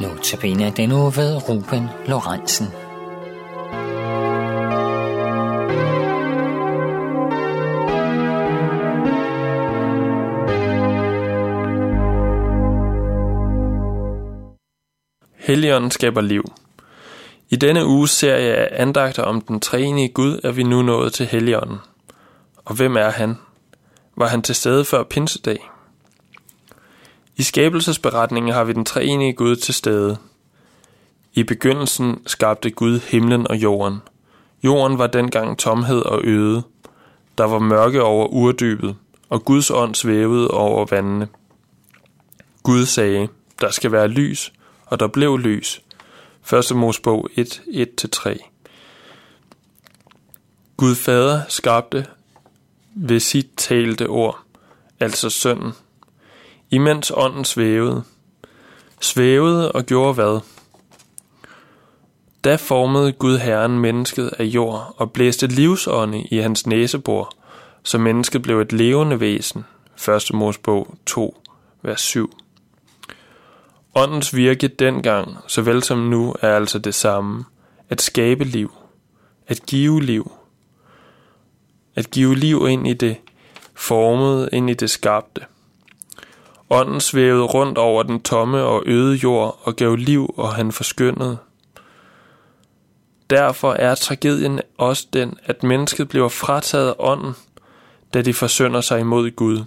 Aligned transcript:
Notabene 0.00 0.70
den 0.76 0.88
nu 0.88 1.10
ved 1.10 1.48
Ruben 1.48 1.88
Lorentzen. 2.06 2.66
Helligånden 15.38 15.90
skaber 15.90 16.20
liv. 16.20 16.44
I 17.48 17.56
denne 17.56 17.86
uges 17.86 18.10
serie 18.10 18.54
af 18.54 18.82
andagter 18.82 19.22
om 19.22 19.40
den 19.40 19.60
treenige 19.60 20.08
Gud 20.08 20.40
er 20.44 20.52
vi 20.52 20.62
nu 20.62 20.82
nået 20.82 21.12
til 21.12 21.26
Helligånden. 21.26 21.78
Og 22.64 22.74
hvem 22.74 22.96
er 22.96 23.10
han? 23.10 23.38
Var 24.16 24.26
han 24.26 24.42
til 24.42 24.54
stede 24.54 24.84
før 24.84 25.02
pinsedag? 25.02 25.73
I 27.36 27.42
skabelsesberetningen 27.42 28.52
har 28.52 28.64
vi 28.64 28.72
den 28.72 28.84
treenige 28.84 29.32
Gud 29.32 29.56
til 29.56 29.74
stede. 29.74 30.16
I 31.32 31.42
begyndelsen 31.42 32.22
skabte 32.26 32.70
Gud 32.70 33.00
himlen 33.00 33.46
og 33.46 33.56
jorden. 33.56 33.98
Jorden 34.64 34.98
var 34.98 35.06
dengang 35.06 35.58
tomhed 35.58 36.00
og 36.02 36.24
øde. 36.24 36.62
Der 37.38 37.44
var 37.44 37.58
mørke 37.58 38.02
over 38.02 38.26
urdybet, 38.26 38.96
og 39.28 39.44
Guds 39.44 39.70
ånd 39.70 39.94
svævede 39.94 40.50
over 40.50 40.86
vandene. 40.90 41.28
Gud 42.62 42.86
sagde, 42.86 43.28
der 43.60 43.70
skal 43.70 43.92
være 43.92 44.08
lys, 44.08 44.52
og 44.86 45.00
der 45.00 45.06
blev 45.06 45.38
lys. 45.38 45.82
1. 46.70 46.76
Mosebog 46.76 47.28
1, 47.36 47.62
1-3. 48.16 48.50
Gud 50.76 50.94
Fader 50.94 51.42
skabte 51.48 52.06
ved 52.94 53.20
sit 53.20 53.48
talte 53.56 54.08
ord, 54.08 54.38
altså 55.00 55.30
sønnen, 55.30 55.72
imens 56.74 57.12
ånden 57.14 57.44
svævede. 57.44 58.02
Svævede 59.00 59.72
og 59.72 59.84
gjorde 59.84 60.14
hvad? 60.14 60.40
Da 62.44 62.56
formede 62.56 63.12
Gud 63.12 63.38
Herren 63.38 63.78
mennesket 63.78 64.30
af 64.38 64.44
jord 64.44 64.94
og 64.96 65.12
blæste 65.12 65.46
livsånde 65.46 66.22
i 66.30 66.36
hans 66.38 66.66
næsebor, 66.66 67.32
så 67.82 67.98
mennesket 67.98 68.42
blev 68.42 68.60
et 68.60 68.72
levende 68.72 69.20
væsen. 69.20 69.64
1. 70.08 70.34
Mosebog 70.34 70.94
2, 71.06 71.42
vers 71.82 72.00
7. 72.00 72.36
Åndens 73.94 74.36
virke 74.36 74.68
dengang, 74.68 75.36
såvel 75.46 75.82
som 75.82 75.98
nu, 75.98 76.34
er 76.40 76.56
altså 76.56 76.78
det 76.78 76.94
samme. 76.94 77.44
At 77.90 78.02
skabe 78.02 78.44
liv. 78.44 78.72
At 79.46 79.66
give 79.66 80.02
liv. 80.02 80.32
At 81.94 82.10
give 82.10 82.34
liv 82.34 82.66
ind 82.68 82.88
i 82.88 82.92
det 82.92 83.16
formede, 83.74 84.48
ind 84.52 84.70
i 84.70 84.74
det 84.74 84.90
skabte. 84.90 85.40
Ånden 86.70 87.00
svævede 87.00 87.44
rundt 87.44 87.78
over 87.78 88.02
den 88.02 88.20
tomme 88.22 88.62
og 88.62 88.82
øde 88.86 89.14
jord 89.14 89.60
og 89.62 89.76
gav 89.76 89.94
liv, 89.94 90.34
og 90.36 90.54
han 90.54 90.72
forskyndede. 90.72 91.38
Derfor 93.30 93.72
er 93.72 93.94
tragedien 93.94 94.60
også 94.78 95.06
den, 95.12 95.38
at 95.44 95.62
mennesket 95.62 96.08
bliver 96.08 96.28
frataget 96.28 96.88
af 96.88 96.94
ånden, 96.98 97.32
da 98.14 98.22
de 98.22 98.34
forsønder 98.34 98.80
sig 98.80 99.00
imod 99.00 99.30
Gud. 99.30 99.64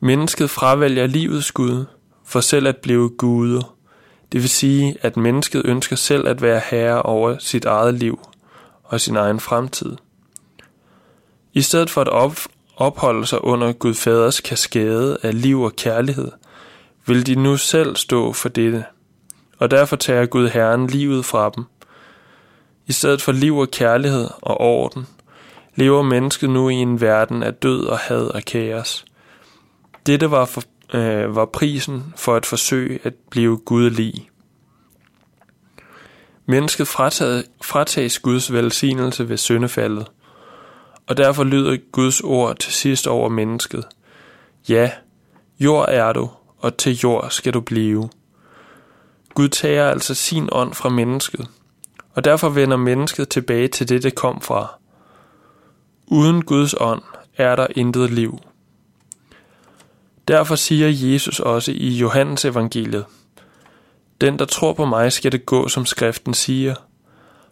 Mennesket 0.00 0.50
fravælger 0.50 1.06
livets 1.06 1.52
Gud, 1.52 1.84
for 2.24 2.40
selv 2.40 2.66
at 2.66 2.76
blive 2.76 3.10
guder. 3.18 3.74
Det 4.32 4.40
vil 4.40 4.50
sige, 4.50 4.96
at 5.02 5.16
mennesket 5.16 5.62
ønsker 5.64 5.96
selv 5.96 6.28
at 6.28 6.42
være 6.42 6.60
herre 6.70 7.02
over 7.02 7.38
sit 7.38 7.64
eget 7.64 7.94
liv 7.94 8.20
og 8.84 9.00
sin 9.00 9.16
egen 9.16 9.40
fremtid. 9.40 9.96
I 11.52 11.62
stedet 11.62 11.90
for 11.90 12.00
at 12.00 12.08
op, 12.08 12.38
opholde 12.80 13.26
sig 13.26 13.44
under 13.44 13.72
Gud 13.72 13.94
Faders 13.94 14.40
kaskade 14.40 15.18
af 15.22 15.42
liv 15.42 15.60
og 15.60 15.76
kærlighed, 15.76 16.30
vil 17.06 17.26
de 17.26 17.34
nu 17.34 17.56
selv 17.56 17.96
stå 17.96 18.32
for 18.32 18.48
dette, 18.48 18.84
og 19.58 19.70
derfor 19.70 19.96
tager 19.96 20.26
Gud 20.26 20.48
Herren 20.48 20.86
livet 20.86 21.24
fra 21.24 21.50
dem. 21.56 21.64
I 22.86 22.92
stedet 22.92 23.22
for 23.22 23.32
liv 23.32 23.56
og 23.56 23.70
kærlighed 23.70 24.28
og 24.42 24.60
orden, 24.60 25.06
lever 25.74 26.02
mennesket 26.02 26.50
nu 26.50 26.68
i 26.68 26.74
en 26.74 27.00
verden 27.00 27.42
af 27.42 27.54
død 27.54 27.84
og 27.84 27.98
had 27.98 28.22
og 28.22 28.42
kaos. 28.42 29.04
Dette 30.06 30.30
var 30.30 30.44
for 30.44 30.62
øh, 30.94 31.36
var 31.36 31.44
prisen 31.44 32.14
for 32.16 32.34
at 32.34 32.46
forsøge 32.46 32.98
at 33.04 33.14
blive 33.30 33.58
gudelig. 33.58 34.30
Mennesket 36.46 36.88
frataget, 36.88 37.44
fratages 37.62 38.18
Guds 38.18 38.52
velsignelse 38.52 39.28
ved 39.28 39.36
syndefaldet, 39.36 40.06
og 41.10 41.16
derfor 41.16 41.44
lyder 41.44 41.76
Guds 41.92 42.20
ord 42.20 42.56
til 42.56 42.72
sidst 42.72 43.06
over 43.06 43.28
mennesket. 43.28 43.84
Ja, 44.68 44.90
jord 45.60 45.88
er 45.88 46.12
du, 46.12 46.30
og 46.58 46.76
til 46.76 46.96
jord 46.96 47.30
skal 47.30 47.54
du 47.54 47.60
blive. 47.60 48.08
Gud 49.34 49.48
tager 49.48 49.90
altså 49.90 50.14
sin 50.14 50.48
ånd 50.52 50.74
fra 50.74 50.88
mennesket, 50.88 51.48
og 52.14 52.24
derfor 52.24 52.48
vender 52.48 52.76
mennesket 52.76 53.28
tilbage 53.28 53.68
til 53.68 53.88
det, 53.88 54.02
det 54.02 54.14
kom 54.14 54.40
fra. 54.40 54.78
Uden 56.06 56.44
Guds 56.44 56.74
ånd 56.80 57.02
er 57.36 57.56
der 57.56 57.66
intet 57.76 58.10
liv. 58.10 58.38
Derfor 60.28 60.54
siger 60.54 61.12
Jesus 61.12 61.40
også 61.40 61.72
i 61.72 61.88
Johannes 61.88 62.44
evangeliet, 62.44 63.04
Den, 64.20 64.38
der 64.38 64.44
tror 64.44 64.72
på 64.72 64.84
mig, 64.84 65.12
skal 65.12 65.32
det 65.32 65.46
gå, 65.46 65.68
som 65.68 65.86
skriften 65.86 66.34
siger. 66.34 66.74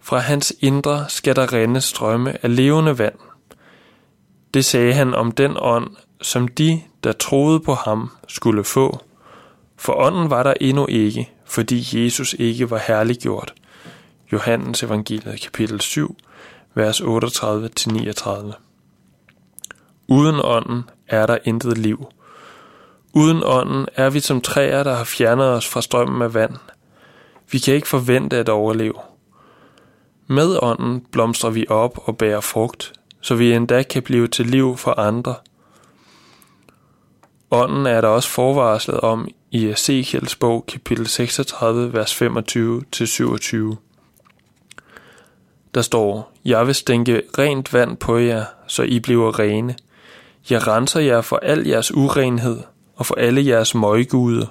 Fra 0.00 0.18
hans 0.18 0.54
indre 0.60 1.04
skal 1.08 1.36
der 1.36 1.52
rende 1.52 1.80
strømme 1.80 2.44
af 2.44 2.56
levende 2.56 2.98
vand. 2.98 3.14
Det 4.54 4.64
sagde 4.64 4.94
han 4.94 5.14
om 5.14 5.32
den 5.32 5.56
ånd, 5.58 5.96
som 6.22 6.48
de, 6.48 6.82
der 7.04 7.12
troede 7.12 7.60
på 7.60 7.74
ham, 7.74 8.10
skulle 8.28 8.64
få. 8.64 9.00
For 9.76 9.92
ånden 9.92 10.30
var 10.30 10.42
der 10.42 10.54
endnu 10.60 10.86
ikke, 10.86 11.30
fordi 11.44 12.04
Jesus 12.04 12.34
ikke 12.38 12.70
var 12.70 12.78
herliggjort. 12.86 13.54
Johannes 14.32 14.82
evangeliet 14.82 15.40
kapitel 15.40 15.80
7, 15.80 16.16
vers 16.74 17.00
38-39. 17.00 18.52
Uden 20.08 20.40
ånden 20.44 20.82
er 21.08 21.26
der 21.26 21.38
intet 21.44 21.78
liv. 21.78 22.06
Uden 23.12 23.42
ånden 23.44 23.86
er 23.94 24.10
vi 24.10 24.20
som 24.20 24.40
træer, 24.40 24.82
der 24.82 24.94
har 24.94 25.04
fjernet 25.04 25.46
os 25.46 25.68
fra 25.68 25.82
strømmen 25.82 26.22
af 26.22 26.34
vand. 26.34 26.54
Vi 27.50 27.58
kan 27.58 27.74
ikke 27.74 27.88
forvente 27.88 28.36
at 28.36 28.48
overleve. 28.48 28.94
Med 30.26 30.58
ånden 30.62 31.06
blomstrer 31.12 31.50
vi 31.50 31.66
op 31.68 31.98
og 32.04 32.18
bærer 32.18 32.40
frugt, 32.40 32.92
så 33.22 33.34
vi 33.34 33.52
endda 33.52 33.82
kan 33.82 34.02
blive 34.02 34.28
til 34.28 34.46
liv 34.46 34.76
for 34.76 34.98
andre. 34.98 35.34
Ånden 37.50 37.86
er 37.86 38.00
der 38.00 38.08
også 38.08 38.28
forvarslet 38.28 39.00
om 39.00 39.28
i 39.50 39.68
Ezekiels 39.68 40.36
bog, 40.36 40.64
kapitel 40.68 41.06
36, 41.06 41.92
vers 41.92 42.22
25-27. 42.22 43.76
Der 45.74 45.82
står, 45.82 46.32
Jeg 46.44 46.66
vil 46.66 46.74
stænke 46.74 47.22
rent 47.38 47.72
vand 47.72 47.96
på 47.96 48.16
jer, 48.16 48.44
så 48.66 48.82
I 48.82 49.00
bliver 49.00 49.38
rene. 49.38 49.74
Jeg 50.50 50.66
renser 50.66 51.00
jer 51.00 51.20
for 51.20 51.36
al 51.36 51.66
jeres 51.66 51.94
urenhed, 51.94 52.60
og 52.96 53.06
for 53.06 53.14
alle 53.14 53.46
jeres 53.46 53.74
møgguder. 53.74 54.46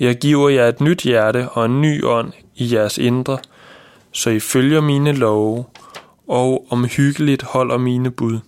Jeg 0.00 0.18
giver 0.18 0.48
jer 0.48 0.68
et 0.68 0.80
nyt 0.80 1.02
hjerte 1.02 1.48
og 1.48 1.66
en 1.66 1.80
ny 1.80 2.04
ånd 2.04 2.32
i 2.56 2.74
jeres 2.74 2.98
indre, 2.98 3.38
så 4.12 4.30
I 4.30 4.40
følger 4.40 4.80
mine 4.80 5.12
love 5.12 5.64
og 6.30 6.66
omhyggeligt 6.70 7.42
holder 7.42 7.78
mine 7.78 8.10
bud. 8.10 8.38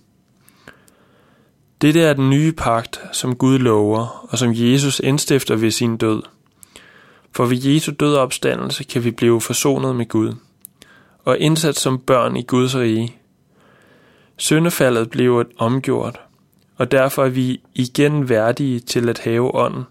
Dette 1.81 2.01
er 2.01 2.13
den 2.13 2.29
nye 2.29 2.51
pagt, 2.51 3.01
som 3.11 3.35
Gud 3.35 3.59
lover, 3.59 4.27
og 4.29 4.37
som 4.37 4.51
Jesus 4.53 4.99
indstifter 4.99 5.55
ved 5.55 5.71
sin 5.71 5.97
død. 5.97 6.21
For 7.31 7.45
ved 7.45 7.57
Jesu 7.57 7.91
død 7.99 8.15
og 8.15 8.21
opstandelse 8.21 8.83
kan 8.83 9.03
vi 9.03 9.11
blive 9.11 9.41
forsonet 9.41 9.95
med 9.95 10.05
Gud, 10.05 10.33
og 11.23 11.39
indsat 11.39 11.75
som 11.75 11.99
børn 11.99 12.35
i 12.35 12.41
Guds 12.41 12.75
rige. 12.75 13.15
Søndefaldet 14.37 15.09
blev 15.09 15.45
omgjort, 15.57 16.19
og 16.77 16.91
derfor 16.91 17.25
er 17.25 17.29
vi 17.29 17.61
igen 17.75 18.29
værdige 18.29 18.79
til 18.79 19.09
at 19.09 19.19
have 19.19 19.55
ånden, 19.55 19.83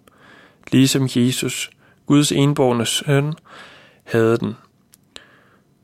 ligesom 0.71 1.09
Jesus, 1.17 1.71
Guds 2.07 2.33
enborgne 2.33 2.87
søn, 2.87 3.35
havde 4.05 4.39
den. 4.39 4.55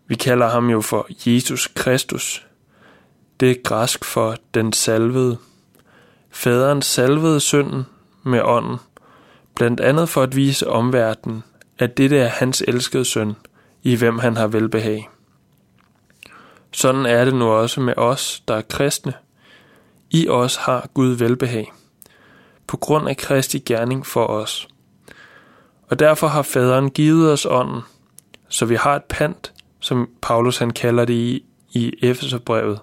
Vi 0.09 0.15
kalder 0.15 0.49
ham 0.49 0.71
jo 0.71 0.81
for 0.81 1.07
Jesus 1.27 1.69
Kristus. 1.75 2.47
Det 3.41 3.51
er 3.51 3.63
græsk 3.65 4.05
for 4.05 4.37
den 4.55 4.73
salvede. 4.73 5.39
Faderen 6.31 6.83
salvede 6.83 7.41
synden 7.41 7.87
med 8.23 8.41
ånden, 8.43 8.77
blandt 9.55 9.81
andet 9.81 10.09
for 10.09 10.23
at 10.23 10.37
vise 10.37 10.69
omverdenen, 10.69 11.43
at 11.79 11.97
dette 11.97 12.19
er 12.19 12.29
hans 12.29 12.65
elskede 12.69 13.05
søn, 13.05 13.37
i 13.83 13.95
hvem 13.95 14.19
han 14.19 14.37
har 14.37 14.47
velbehag. 14.47 15.09
Sådan 16.73 17.07
er 17.07 17.25
det 17.25 17.35
nu 17.35 17.45
også 17.45 17.81
med 17.81 17.95
os, 17.97 18.43
der 18.49 18.55
er 18.55 18.63
kristne– 18.63 19.13
i 20.11 20.29
os 20.29 20.57
har 20.57 20.89
Gud 20.95 21.09
velbehag, 21.09 21.73
på 22.67 22.77
grund 22.77 23.09
af 23.09 23.17
Kristi 23.17 23.59
gerning 23.59 24.07
for 24.07 24.27
os. 24.27 24.69
Og 25.89 25.99
derfor 25.99 26.27
har 26.27 26.43
faderen 26.43 26.91
givet 26.91 27.33
os 27.33 27.47
ånden, 27.47 27.81
så 28.49 28.67
vi 28.67 28.75
har 28.75 28.97
et 28.97 29.05
pant, 29.05 29.53
som 29.89 30.09
Paulus 30.21 30.59
han 30.59 30.71
kalder 30.71 31.05
det 31.05 31.15
i, 31.15 31.45
i 31.73 31.93
Efeserbrevet. 32.03 32.81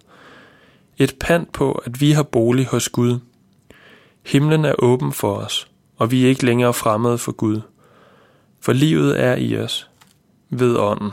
Et 0.97 1.15
pant 1.19 1.51
på, 1.51 1.71
at 1.71 2.01
vi 2.01 2.11
har 2.11 2.23
bolig 2.23 2.65
hos 2.65 2.89
Gud. 2.89 3.19
Himlen 4.25 4.65
er 4.65 4.73
åben 4.79 5.13
for 5.13 5.35
os, 5.35 5.67
og 5.97 6.11
vi 6.11 6.25
er 6.25 6.29
ikke 6.29 6.45
længere 6.45 6.73
fremmede 6.73 7.17
for 7.17 7.31
Gud. 7.31 7.61
For 8.61 8.73
livet 8.73 9.21
er 9.23 9.35
i 9.35 9.57
os 9.57 9.89
ved 10.49 10.77
ånden. 10.77 11.11